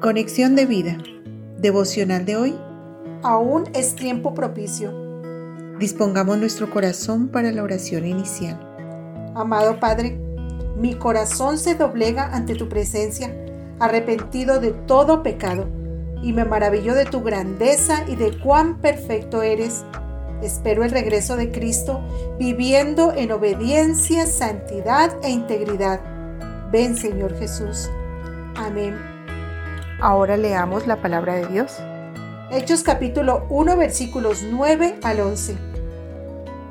Conexión 0.00 0.56
de 0.56 0.64
vida. 0.64 0.96
Devocional 1.58 2.24
de 2.24 2.34
hoy. 2.34 2.58
Aún 3.22 3.64
es 3.74 3.94
tiempo 3.94 4.32
propicio. 4.32 4.94
Dispongamos 5.78 6.38
nuestro 6.38 6.70
corazón 6.70 7.28
para 7.28 7.52
la 7.52 7.62
oración 7.62 8.06
inicial. 8.06 8.58
Amado 9.34 9.78
Padre, 9.78 10.18
mi 10.78 10.94
corazón 10.94 11.58
se 11.58 11.74
doblega 11.74 12.34
ante 12.34 12.54
tu 12.54 12.66
presencia, 12.66 13.36
arrepentido 13.78 14.58
de 14.58 14.70
todo 14.70 15.22
pecado, 15.22 15.68
y 16.22 16.32
me 16.32 16.46
maravillo 16.46 16.94
de 16.94 17.04
tu 17.04 17.20
grandeza 17.20 18.04
y 18.08 18.16
de 18.16 18.38
cuán 18.38 18.80
perfecto 18.80 19.42
eres. 19.42 19.84
Espero 20.42 20.82
el 20.82 20.92
regreso 20.92 21.36
de 21.36 21.52
Cristo, 21.52 22.00
viviendo 22.38 23.12
en 23.12 23.32
obediencia, 23.32 24.24
santidad 24.24 25.14
e 25.22 25.28
integridad. 25.28 26.00
Ven, 26.72 26.96
Señor 26.96 27.38
Jesús. 27.38 27.90
Amén. 28.56 29.09
Ahora 30.02 30.38
leamos 30.38 30.86
la 30.86 31.02
palabra 31.02 31.34
de 31.34 31.46
Dios. 31.46 31.72
Hechos 32.50 32.82
capítulo 32.82 33.44
1 33.50 33.76
versículos 33.76 34.42
9 34.42 34.98
al 35.02 35.20
11. 35.20 35.56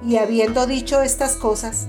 Y 0.04 0.18
habiendo 0.18 0.66
dicho 0.66 1.04
estas 1.04 1.36
cosas, 1.36 1.88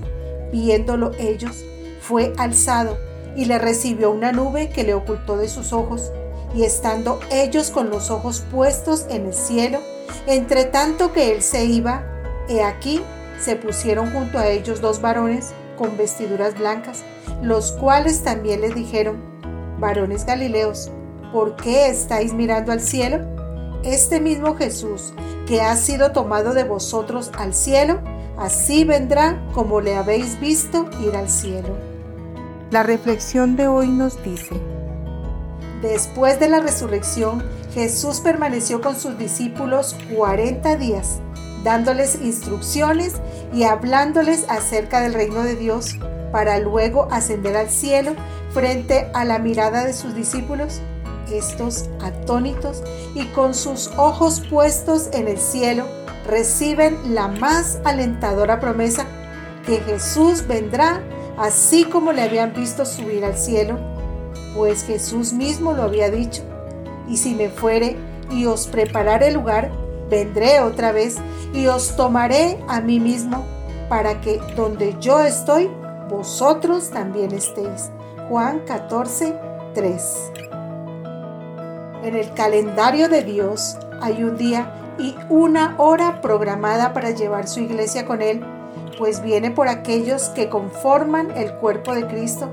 viéndolo 0.51 1.11
ellos, 1.17 1.65
fue 1.99 2.31
alzado 2.37 2.95
y 3.35 3.45
le 3.45 3.57
recibió 3.57 4.11
una 4.11 4.31
nube 4.31 4.69
que 4.69 4.83
le 4.83 4.93
ocultó 4.93 5.35
de 5.35 5.47
sus 5.47 5.73
ojos, 5.73 6.11
y 6.53 6.63
estando 6.63 7.19
ellos 7.31 7.71
con 7.71 7.89
los 7.89 8.11
ojos 8.11 8.43
puestos 8.51 9.07
en 9.09 9.25
el 9.25 9.33
cielo, 9.33 9.79
entre 10.27 10.65
tanto 10.65 11.11
que 11.11 11.33
él 11.33 11.41
se 11.41 11.65
iba, 11.65 12.03
he 12.49 12.61
aquí 12.61 13.01
se 13.39 13.55
pusieron 13.55 14.11
junto 14.11 14.37
a 14.37 14.47
ellos 14.47 14.79
dos 14.79 15.01
varones 15.01 15.53
con 15.75 15.97
vestiduras 15.97 16.59
blancas, 16.59 17.01
los 17.41 17.71
cuales 17.71 18.21
también 18.21 18.61
les 18.61 18.75
dijeron, 18.75 19.17
varones 19.79 20.25
galileos, 20.25 20.91
¿por 21.31 21.55
qué 21.55 21.89
estáis 21.89 22.33
mirando 22.33 22.71
al 22.71 22.81
cielo? 22.81 23.19
Este 23.83 24.19
mismo 24.19 24.55
Jesús, 24.55 25.13
que 25.47 25.61
ha 25.61 25.75
sido 25.75 26.11
tomado 26.11 26.53
de 26.53 26.63
vosotros 26.63 27.31
al 27.37 27.53
cielo, 27.53 27.99
así 28.37 28.83
vendrá 28.83 29.41
como 29.53 29.81
le 29.81 29.95
habéis 29.95 30.39
visto 30.39 30.89
ir 31.01 31.15
al 31.15 31.29
cielo. 31.29 31.69
La 32.69 32.83
reflexión 32.83 33.55
de 33.55 33.67
hoy 33.67 33.87
nos 33.89 34.21
dice, 34.23 34.55
Después 35.81 36.39
de 36.39 36.47
la 36.47 36.59
resurrección, 36.59 37.43
Jesús 37.73 38.19
permaneció 38.19 38.81
con 38.81 38.95
sus 38.95 39.17
discípulos 39.17 39.95
40 40.15 40.75
días, 40.75 41.19
dándoles 41.63 42.21
instrucciones 42.21 43.15
y 43.53 43.63
hablándoles 43.63 44.45
acerca 44.47 45.01
del 45.01 45.13
reino 45.13 45.41
de 45.41 45.55
Dios, 45.55 45.97
para 46.31 46.59
luego 46.59 47.07
ascender 47.11 47.57
al 47.57 47.69
cielo 47.69 48.13
frente 48.53 49.09
a 49.13 49.25
la 49.25 49.39
mirada 49.39 49.85
de 49.85 49.93
sus 49.93 50.15
discípulos 50.15 50.81
estos 51.31 51.85
atónitos 52.01 52.83
y 53.15 53.25
con 53.27 53.53
sus 53.53 53.91
ojos 53.97 54.41
puestos 54.49 55.09
en 55.13 55.27
el 55.27 55.37
cielo, 55.37 55.85
reciben 56.27 57.15
la 57.15 57.27
más 57.27 57.79
alentadora 57.83 58.59
promesa 58.59 59.05
que 59.65 59.77
Jesús 59.79 60.47
vendrá 60.47 61.01
así 61.37 61.85
como 61.85 62.11
le 62.11 62.21
habían 62.21 62.53
visto 62.53 62.85
subir 62.85 63.25
al 63.25 63.37
cielo, 63.37 63.77
pues 64.55 64.83
Jesús 64.83 65.33
mismo 65.33 65.73
lo 65.73 65.83
había 65.83 66.09
dicho, 66.09 66.43
y 67.07 67.17
si 67.17 67.33
me 67.33 67.49
fuere 67.49 67.97
y 68.29 68.45
os 68.45 68.67
prepararé 68.67 69.31
lugar, 69.31 69.71
vendré 70.09 70.59
otra 70.59 70.91
vez 70.91 71.17
y 71.53 71.67
os 71.67 71.95
tomaré 71.95 72.59
a 72.67 72.81
mí 72.81 72.99
mismo, 72.99 73.45
para 73.89 74.21
que 74.21 74.39
donde 74.55 74.95
yo 74.99 75.21
estoy, 75.21 75.69
vosotros 76.09 76.89
también 76.91 77.31
estéis. 77.31 77.89
Juan 78.29 78.59
14, 78.65 79.35
3. 79.73 80.50
En 82.03 82.15
el 82.15 82.33
calendario 82.33 83.09
de 83.09 83.23
Dios 83.23 83.77
hay 84.01 84.23
un 84.23 84.35
día 84.35 84.73
y 84.97 85.15
una 85.29 85.75
hora 85.77 86.19
programada 86.19 86.93
para 86.93 87.11
llevar 87.11 87.47
su 87.47 87.59
iglesia 87.59 88.07
con 88.07 88.23
Él, 88.23 88.43
pues 88.97 89.21
viene 89.21 89.51
por 89.51 89.67
aquellos 89.67 90.29
que 90.29 90.49
conforman 90.49 91.29
el 91.37 91.53
cuerpo 91.53 91.93
de 91.93 92.07
Cristo, 92.07 92.51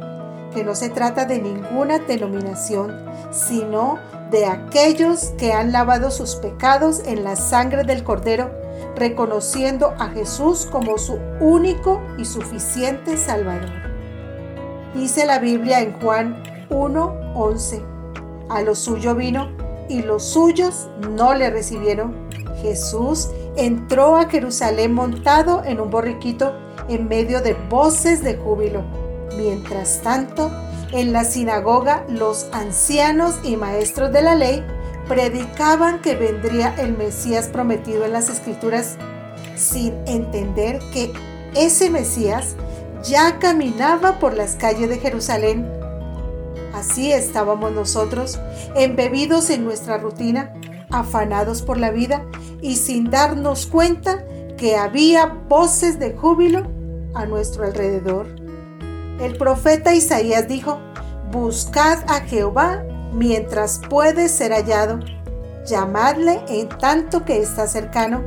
que 0.55 0.65
no 0.65 0.75
se 0.75 0.91
trata 0.91 1.25
de 1.25 1.41
ninguna 1.41 1.99
denominación, 1.99 2.95
sino 3.31 3.99
de 4.31 4.45
aquellos 4.45 5.31
que 5.39 5.55
han 5.55 5.73
lavado 5.73 6.11
sus 6.11 6.37
pecados 6.37 7.01
en 7.07 7.25
la 7.25 7.35
sangre 7.35 7.85
del 7.85 8.05
Cordero, 8.05 8.51
reconociendo 8.97 9.95
a 9.99 10.09
Jesús 10.09 10.67
como 10.71 10.99
su 10.99 11.19
único 11.41 12.03
y 12.19 12.27
suficiente 12.27 13.17
Salvador. 13.17 13.71
Dice 14.95 15.25
la 15.25 15.39
Biblia 15.39 15.81
en 15.81 15.99
Juan 16.01 16.43
1:11 16.69 17.98
a 18.49 18.63
lo 18.63 18.75
suyo 18.75 19.15
vino 19.15 19.49
y 19.89 20.03
los 20.03 20.25
suyos 20.25 20.89
no 21.17 21.35
le 21.35 21.51
recibieron. 21.51 22.29
Jesús 22.63 23.31
entró 23.57 24.17
a 24.17 24.29
Jerusalén 24.29 24.93
montado 24.95 25.63
en 25.65 25.81
un 25.81 25.91
borriquito 25.91 26.53
en 26.89 27.09
medio 27.09 27.41
de 27.41 27.55
voces 27.69 28.23
de 28.23 28.37
júbilo. 28.37 28.83
Mientras 29.37 30.03
tanto, 30.03 30.51
en 30.93 31.13
la 31.13 31.25
sinagoga 31.25 32.05
los 32.09 32.49
ancianos 32.53 33.37
y 33.43 33.57
maestros 33.57 34.13
de 34.13 34.23
la 34.23 34.35
ley 34.35 34.65
predicaban 35.07 36.01
que 36.01 36.17
vendría 36.17 36.75
el 36.79 36.97
Mesías 36.97 37.49
prometido 37.49 38.05
en 38.05 38.13
las 38.13 38.29
escrituras 38.29 38.97
sin 39.57 39.95
entender 40.07 40.81
que 40.93 41.13
ese 41.55 41.91
Mesías 41.91 42.57
ya 43.03 43.39
caminaba 43.39 44.19
por 44.19 44.35
las 44.35 44.57
calles 44.57 44.89
de 44.89 44.99
Jerusalén 44.99 45.78
Así 46.79 47.13
estábamos 47.13 47.73
nosotros, 47.73 48.39
embebidos 48.77 49.51
en 49.51 49.65
nuestra 49.65 49.99
rutina, 49.99 50.53
afanados 50.91 51.61
por 51.61 51.77
la 51.77 51.91
vida 51.91 52.25
y 52.63 52.77
sin 52.77 53.11
darnos 53.11 53.67
cuenta 53.67 54.25
que 54.57 54.77
había 54.77 55.27
voces 55.27 55.99
de 55.99 56.13
júbilo 56.13 56.71
a 57.15 57.27
nuestro 57.27 57.65
alrededor. 57.65 58.29
El 59.21 59.37
profeta 59.37 59.93
Isaías 59.93 60.47
dijo, 60.47 60.79
Buscad 61.33 61.99
a 62.07 62.21
Jehová 62.21 62.85
mientras 63.13 63.81
puede 63.91 64.29
ser 64.29 64.53
hallado, 64.53 65.01
llamadle 65.67 66.43
en 66.49 66.69
tanto 66.69 67.25
que 67.25 67.39
está 67.39 67.67
cercano, 67.67 68.23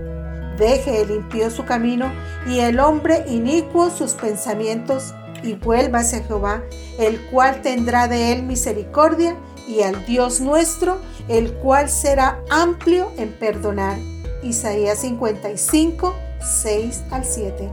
deje 0.58 1.04
el 1.04 1.12
impío 1.12 1.50
su 1.52 1.64
camino 1.64 2.12
y 2.46 2.60
el 2.60 2.82
hombre 2.82 3.24
inicuo 3.30 3.90
sus 3.90 4.12
pensamientos 4.12 5.16
y 5.44 5.54
vuelva 5.54 6.00
hacia 6.00 6.24
Jehová, 6.24 6.64
el 7.00 7.20
cual 7.30 7.62
tendrá 7.62 8.08
de 8.08 8.34
él 8.34 8.44
misericordia, 8.44 9.36
y 9.68 9.82
al 9.84 10.06
Dios 10.06 10.42
nuestro, 10.42 10.98
el 11.28 11.54
cual 11.54 11.90
será 11.90 12.42
amplio 12.50 13.12
en 13.18 13.32
perdonar. 13.32 13.98
Isaías 14.44 15.00
55, 15.00 16.14
6 16.40 17.04
al 17.12 17.26
7. 17.26 17.70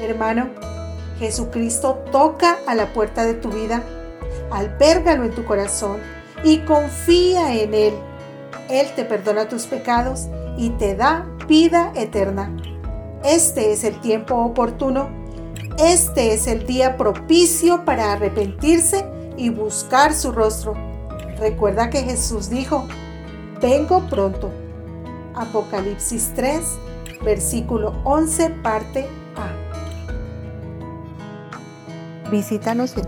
Hermano, 0.00 0.48
Jesucristo 1.18 2.02
toca 2.10 2.58
a 2.66 2.74
la 2.74 2.92
puerta 2.92 3.24
de 3.24 3.34
tu 3.34 3.50
vida, 3.50 3.82
alpérgalo 4.50 5.24
en 5.24 5.34
tu 5.34 5.44
corazón 5.44 5.98
y 6.42 6.58
confía 6.58 7.54
en 7.54 7.74
Él. 7.74 7.94
Él 8.68 8.86
te 8.96 9.04
perdona 9.04 9.48
tus 9.48 9.66
pecados 9.66 10.26
y 10.56 10.70
te 10.70 10.96
da 10.96 11.26
vida 11.46 11.92
eterna. 11.94 12.54
Este 13.24 13.72
es 13.72 13.84
el 13.84 14.00
tiempo 14.00 14.36
oportuno 14.36 15.25
este 15.78 16.32
es 16.32 16.46
el 16.46 16.66
día 16.66 16.96
propicio 16.96 17.84
para 17.84 18.12
arrepentirse 18.12 19.04
y 19.36 19.50
buscar 19.50 20.14
su 20.14 20.32
rostro. 20.32 20.72
Recuerda 21.38 21.90
que 21.90 22.02
Jesús 22.02 22.48
dijo, 22.48 22.86
vengo 23.60 24.00
pronto. 24.08 24.50
Apocalipsis 25.34 26.32
3, 26.34 26.64
versículo 27.22 27.92
11, 28.04 28.48
parte 28.62 29.06
A. 29.36 29.50
Visítanos 32.30 32.94
en 32.96 33.04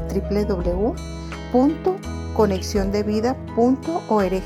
www.conexiondevida.org. 1.54 4.42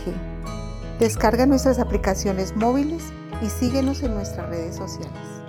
Descarga 1.00 1.46
nuestras 1.46 1.80
aplicaciones 1.80 2.54
móviles 2.54 3.02
y 3.42 3.50
síguenos 3.50 4.04
en 4.04 4.14
nuestras 4.14 4.48
redes 4.48 4.76
sociales. 4.76 5.41